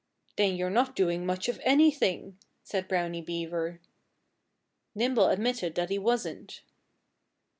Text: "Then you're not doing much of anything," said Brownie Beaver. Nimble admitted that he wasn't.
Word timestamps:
"Then 0.35 0.55
you're 0.55 0.71
not 0.71 0.95
doing 0.95 1.27
much 1.27 1.47
of 1.47 1.61
anything," 1.63 2.39
said 2.63 2.87
Brownie 2.87 3.21
Beaver. 3.21 3.79
Nimble 4.95 5.29
admitted 5.29 5.75
that 5.75 5.91
he 5.91 5.99
wasn't. 5.99 6.63